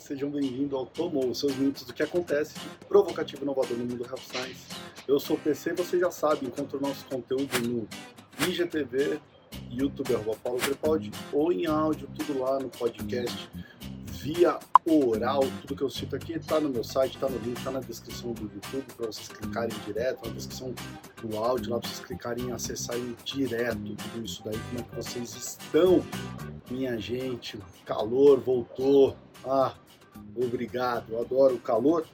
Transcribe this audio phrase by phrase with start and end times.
[0.00, 2.54] sejam bem-vindos ao Tomou, seus minutos do que acontece
[2.88, 4.66] provocativo inovador no mundo Health Science.
[5.06, 7.88] Eu sou o PC, você já sabe, encontra o nosso conteúdo no
[8.48, 9.20] IGTV,
[9.70, 10.58] YouTube, Paulo
[11.32, 13.48] ou em áudio, tudo lá no podcast,
[14.22, 14.56] via
[14.86, 17.80] oral, tudo que eu cito aqui está no meu site, está no link, está na
[17.80, 20.72] descrição do YouTube, para vocês clicarem direto, na descrição
[21.20, 24.94] do áudio, lá para vocês clicarem e acessarem direto tudo isso daí, como é que
[24.94, 26.04] vocês estão,
[26.70, 29.74] minha gente, calor voltou, ah,
[30.36, 32.06] obrigado, eu adoro o calor.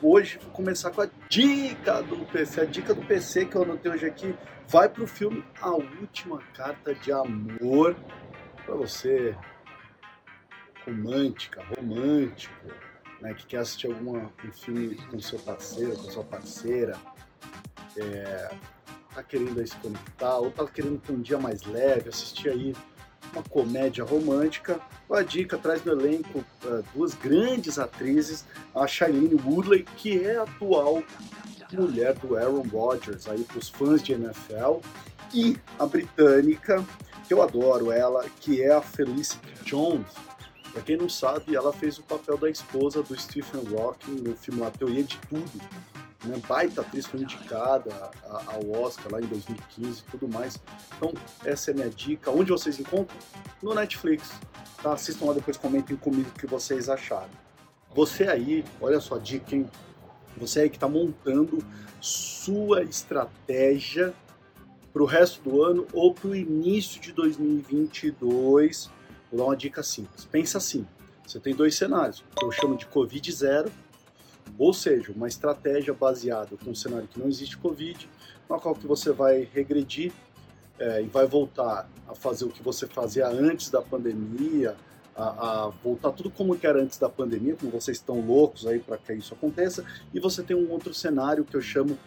[0.00, 2.62] Hoje vou começar com a dica do PC.
[2.62, 4.34] A dica do PC que eu anotei hoje aqui
[4.66, 7.94] vai para o filme A Última Carta de Amor.
[8.64, 9.36] Para você,
[10.86, 12.66] romântica, romântico,
[13.20, 16.96] né, que quer assistir alguma, um filme com seu parceiro, com sua parceira,
[17.96, 18.50] é,
[19.14, 22.74] tá querendo se conectar, ou tá querendo ter um dia mais leve, assistir aí
[23.32, 24.80] uma comédia romântica.
[25.10, 28.44] A dica traz no elenco uh, duas grandes atrizes,
[28.74, 31.02] a Shailene Woodley, que é a atual
[31.72, 34.80] mulher do Aaron Rodgers, aí para os fãs de NFL,
[35.32, 36.84] e a britânica,
[37.26, 40.06] que eu adoro ela, que é a Felicity Jones.
[40.72, 44.64] Para quem não sabe, ela fez o papel da esposa do Stephen Hawking no filme
[44.64, 45.60] A Teoria de Tudo,
[46.24, 47.92] né, baita atriz foi indicada
[48.46, 50.58] ao Oscar lá em 2015 e tudo mais.
[50.96, 51.12] Então,
[51.44, 52.30] essa é minha dica.
[52.30, 53.16] Onde vocês encontram?
[53.60, 54.30] No Netflix.
[54.82, 54.92] Tá?
[54.92, 57.30] Assistam lá depois, comentem comigo o que vocês acharam.
[57.94, 59.68] Você aí, olha só a dica, hein?
[60.36, 61.58] Você aí que está montando
[62.00, 64.14] sua estratégia
[64.92, 68.90] para o resto do ano ou para o início de 2022.
[69.32, 70.24] Vou dar uma dica simples.
[70.26, 70.86] Pensa assim:
[71.26, 73.72] você tem dois cenários, que eu chamo de Covid zero
[74.58, 78.08] ou seja, uma estratégia baseada com um cenário que não existe Covid,
[78.48, 80.12] na qual que você vai regredir
[80.78, 84.76] é, e vai voltar a fazer o que você fazia antes da pandemia,
[85.14, 88.96] a, a, voltar tudo como era antes da pandemia, como vocês estão loucos aí para
[88.98, 91.98] que isso aconteça, e você tem um outro cenário que eu chamo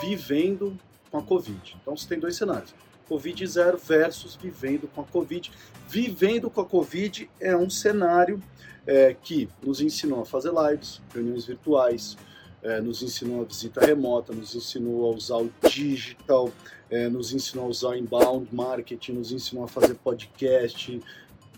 [0.00, 0.76] vivendo
[1.10, 1.76] com a Covid.
[1.80, 2.74] Então você tem dois cenários.
[3.08, 5.50] Covid zero versus vivendo com a Covid.
[5.88, 8.42] Vivendo com a Covid é um cenário
[8.86, 12.16] é, que nos ensinou a fazer lives, reuniões virtuais,
[12.62, 16.50] é, nos ensinou a visita remota, nos ensinou a usar o digital,
[16.90, 21.00] é, nos ensinou a usar inbound marketing, nos ensinou a fazer podcast,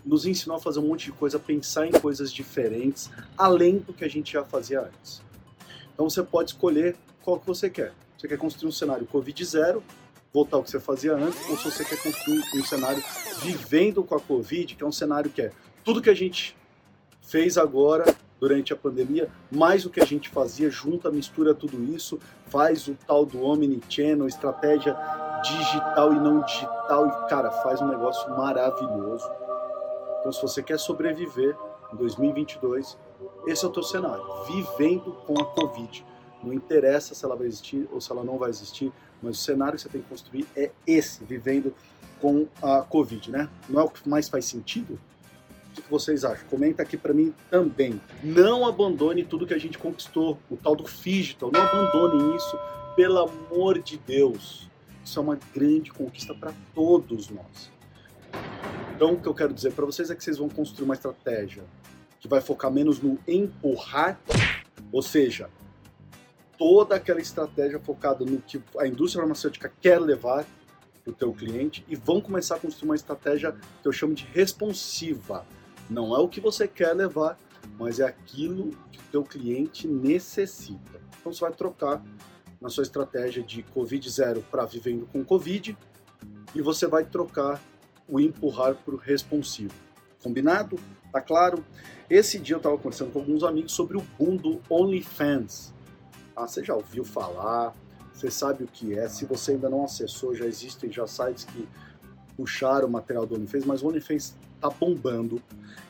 [0.05, 4.03] nos ensinou a fazer um monte de coisa, pensar em coisas diferentes, além do que
[4.03, 5.21] a gente já fazia antes.
[5.93, 7.93] Então você pode escolher qual que você quer.
[8.17, 9.83] Você quer construir um cenário Covid zero,
[10.33, 13.03] voltar ao que você fazia antes, ou se você quer construir um cenário
[13.41, 15.51] vivendo com a Covid, que é um cenário que é
[15.83, 16.55] tudo que a gente
[17.21, 18.05] fez agora
[18.39, 22.95] durante a pandemia, mais o que a gente fazia, junta, mistura tudo isso, faz o
[23.07, 24.97] tal do Omnichannel, estratégia
[25.43, 29.29] digital e não digital, e cara, faz um negócio maravilhoso.
[30.19, 31.55] Então, se você quer sobreviver
[31.93, 32.97] em 2022,
[33.47, 36.05] esse é o teu cenário, vivendo com a Covid.
[36.43, 38.91] Não interessa se ela vai existir ou se ela não vai existir,
[39.21, 41.73] mas o cenário que você tem que construir é esse, vivendo
[42.21, 43.49] com a Covid, né?
[43.67, 44.99] Não é o que mais faz sentido?
[45.71, 46.47] O que vocês acham?
[46.49, 48.01] Comenta aqui para mim também.
[48.23, 51.51] Não abandone tudo que a gente conquistou, o tal do digital.
[51.51, 52.57] Não abandone isso,
[52.95, 54.69] pelo amor de Deus.
[55.03, 57.71] Isso é uma grande conquista para todos nós.
[58.95, 61.63] Então, o que eu quero dizer para vocês é que vocês vão construir uma estratégia
[62.19, 64.19] que vai focar menos no empurrar,
[64.91, 65.49] ou seja,
[66.59, 70.45] toda aquela estratégia focada no que a indústria farmacêutica quer levar
[71.05, 74.25] para o teu cliente e vão começar a construir uma estratégia que eu chamo de
[74.25, 75.45] responsiva.
[75.89, 77.39] Não é o que você quer levar,
[77.79, 80.99] mas é aquilo que o teu cliente necessita.
[81.19, 82.03] Então você vai trocar
[82.59, 85.77] na sua estratégia de Covid zero para vivendo com Covid
[86.53, 87.61] e você vai trocar
[88.05, 89.73] o empurrar para o responsivo.
[90.21, 90.77] Combinado?
[91.09, 91.63] Tá claro?
[92.09, 95.73] Esse dia eu estava conversando com alguns amigos sobre o boom do OnlyFans.
[96.39, 97.75] Ah, você já ouviu falar?
[98.13, 99.09] Você sabe o que é?
[99.09, 101.67] Se você ainda não acessou, já existem já sites que
[102.37, 105.41] puxaram o material do OnlyFans, mas o OnlyFans está bombando.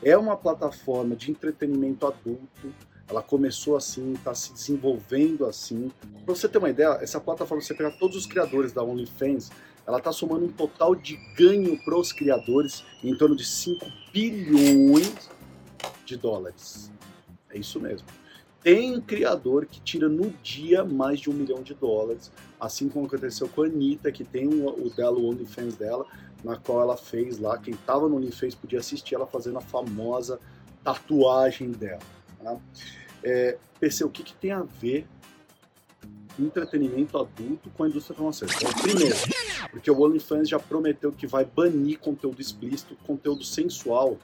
[0.04, 2.74] É uma plataforma de entretenimento adulto.
[3.08, 5.92] Ela começou assim, está se desenvolvendo assim.
[6.26, 9.52] Para você ter uma ideia, essa plataforma, você pegar todos os criadores da OnlyFans,
[9.86, 15.30] ela está somando um total de ganho para os criadores em torno de 5 bilhões
[16.04, 16.92] de dólares.
[17.52, 18.08] É isso mesmo.
[18.62, 23.48] Tem criador que tira no dia mais de um milhão de dólares, assim como aconteceu
[23.48, 26.06] com a Anitta, que tem o, o dela, o OnlyFans dela,
[26.44, 30.40] na qual ela fez lá, quem estava no OnlyFans podia assistir ela fazendo a famosa
[30.84, 32.00] tatuagem dela.
[32.44, 32.58] Tá?
[33.24, 35.08] É, PC, o que, que tem a ver
[36.38, 38.72] entretenimento adulto com a indústria farmacêutica?
[38.82, 39.16] Primeiro,
[39.72, 44.18] porque o OnlyFans já prometeu que vai banir conteúdo explícito, conteúdo sensual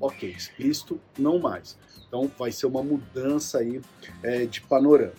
[0.00, 1.76] Ok, explícito, não mais.
[2.08, 3.80] Então vai ser uma mudança aí
[4.22, 5.12] é, de panorama.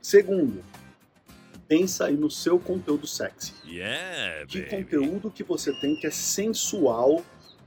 [0.00, 0.62] Segundo,
[1.68, 3.52] pensa aí no seu conteúdo sexy.
[3.66, 4.70] Yeah, Que baby.
[4.84, 7.22] conteúdo que você tem que é sensual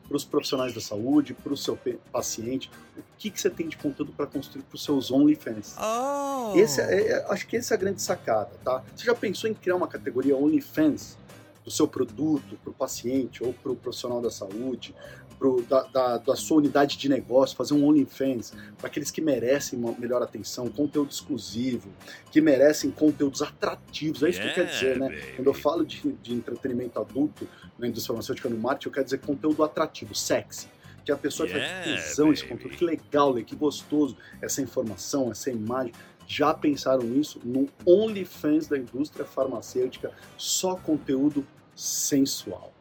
[0.07, 1.77] para os profissionais da saúde, para o seu
[2.12, 2.71] paciente?
[2.98, 5.75] O que, que você tem de conteúdo para construir para os seus OnlyFans?
[5.77, 6.57] Oh.
[6.57, 8.83] Esse é, é- acho que essa é a grande sacada, tá?
[8.95, 11.18] Você já pensou em criar uma categoria OnlyFans
[11.67, 14.95] do seu produto para o paciente ou para o profissional da saúde,
[15.37, 19.77] pro, da, da, da sua unidade de negócio, fazer um OnlyFans para aqueles que merecem
[19.77, 21.89] uma melhor atenção, conteúdo exclusivo,
[22.31, 25.09] que merecem conteúdos atrativos, é isso que quer dizer, né?
[25.09, 25.33] baby.
[25.35, 27.45] Quando eu falo de, de entretenimento adulto
[27.77, 30.69] na indústria farmacêutica no marketing, eu quero dizer conteúdo atrativo, sexy.
[31.03, 32.77] Que a pessoa vai Yeah, ter tesão esse conteúdo.
[32.77, 35.93] Que legal, que gostoso essa informação, essa imagem.
[36.25, 37.39] Já pensaram nisso?
[37.45, 41.45] No OnlyFans da indústria farmacêutica, só conteúdo
[41.77, 42.74] sensual.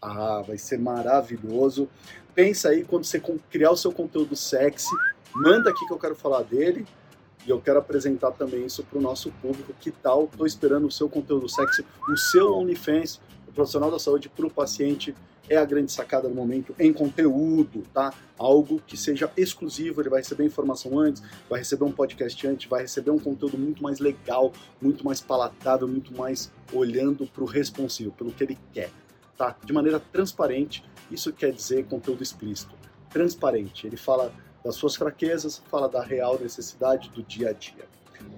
[0.00, 1.88] Ah, vai ser maravilhoso.
[2.34, 3.20] Pensa aí quando você
[3.50, 4.94] criar o seu conteúdo sexy,
[5.34, 6.86] manda aqui que eu quero falar dele.
[7.46, 9.74] E eu quero apresentar também isso para o nosso público.
[9.78, 10.24] Que tal?
[10.24, 14.50] Estou esperando o seu conteúdo sexy, o seu OnlyFans, o profissional da saúde para o
[14.50, 15.14] paciente.
[15.48, 18.14] É a grande sacada do momento em conteúdo, tá?
[18.38, 22.82] Algo que seja exclusivo, ele vai receber informação antes, vai receber um podcast antes, vai
[22.82, 28.10] receber um conteúdo muito mais legal, muito mais palatável, muito mais olhando para o responsivo,
[28.12, 28.90] pelo que ele quer,
[29.36, 29.54] tá?
[29.62, 32.74] De maneira transparente, isso quer dizer conteúdo explícito.
[33.10, 34.32] Transparente, ele fala
[34.64, 37.84] das suas fraquezas, fala da real necessidade do dia a dia.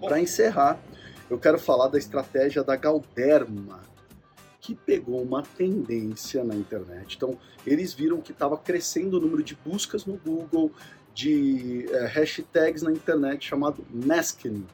[0.00, 0.78] Para encerrar,
[1.30, 3.80] eu quero falar da estratégia da Galderma,
[4.66, 7.14] que pegou uma tendência na internet.
[7.14, 10.72] Então, eles viram que estava crescendo o número de buscas no Google,
[11.14, 14.66] de eh, hashtags na internet chamado maskne.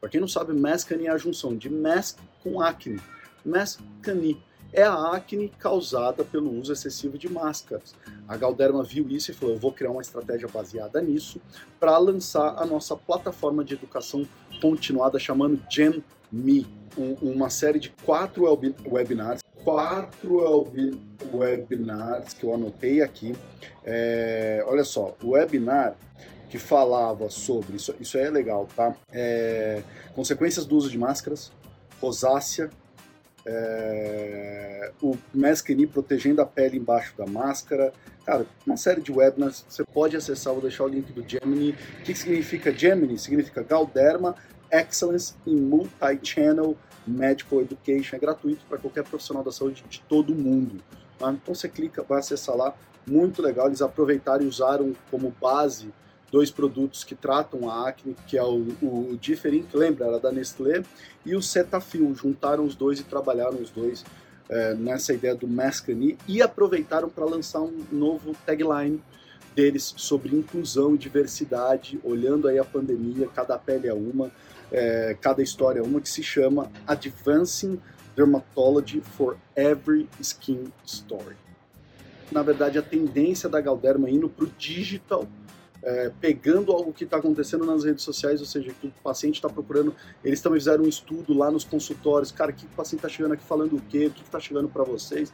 [0.00, 3.00] Para quem não sabe, maskne é a junção de mask com acne.
[3.44, 4.40] Maskne
[4.72, 7.92] é a acne causada pelo uso excessivo de máscaras.
[8.28, 11.40] A Galderma viu isso e falou: eu vou criar uma estratégia baseada nisso
[11.80, 14.24] para lançar a nossa plataforma de educação
[14.60, 16.64] continuada chamando Gem Me,
[16.96, 21.00] um- uma série de quatro webi- webinars, quatro webi-
[21.32, 23.34] webinars que eu anotei aqui.
[23.84, 25.96] É, olha só, o webinar
[26.48, 28.94] que falava sobre isso, isso é legal, tá?
[29.12, 29.82] É,
[30.14, 31.50] consequências do uso de máscaras,
[32.00, 32.70] rosácea,
[33.46, 37.92] é, o Maskini protegendo a pele embaixo da máscara.
[38.24, 41.72] Cara, uma série de webinars, você pode acessar, vou deixar o link do Gemini.
[41.72, 43.18] O que significa Gemini?
[43.18, 44.34] Significa Galderma
[44.70, 46.76] Excellence in Multi-Channel
[47.06, 48.16] Medical Education.
[48.16, 50.82] É gratuito para qualquer profissional da saúde de todo mundo.
[51.18, 51.32] tá?
[51.32, 52.74] Então você clica, vai acessar lá.
[53.06, 53.66] Muito legal.
[53.66, 55.92] Eles aproveitaram e usaram como base
[56.30, 60.32] dois produtos que tratam a acne, que é o, o Differin, que lembra, era da
[60.32, 60.82] Nestlé,
[61.24, 62.14] e o Cetaphil.
[62.14, 64.04] Juntaram os dois e trabalharam os dois
[64.48, 69.00] é, nessa ideia do Maskani e aproveitaram para lançar um novo tagline
[69.54, 74.30] deles sobre inclusão e diversidade, olhando aí a pandemia, cada pele é uma,
[74.72, 77.80] é, cada história é uma, que se chama Advancing
[78.16, 81.36] Dermatology for Every Skin Story.
[82.30, 85.26] Na verdade, a tendência da Galderma indo para o digital,
[85.82, 89.48] é, pegando algo que está acontecendo nas redes sociais, ou seja, que o paciente está
[89.48, 89.94] procurando.
[90.24, 92.32] Eles também fizeram um estudo lá nos consultórios.
[92.32, 94.06] Cara, o que o paciente está chegando aqui falando o quê?
[94.06, 95.32] O que está chegando para vocês?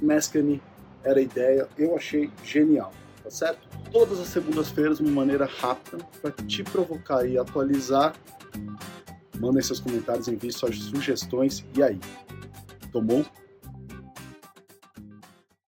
[0.00, 0.60] Maskane
[1.02, 1.68] era a ideia.
[1.78, 2.92] Eu achei genial,
[3.28, 3.68] tá certo?
[3.92, 8.14] Todas as segundas-feiras, de uma maneira rápida, para te provocar e atualizar.
[9.38, 11.64] Mandem seus comentários, enviem suas sugestões.
[11.76, 12.00] E aí?
[12.90, 13.24] Tomou?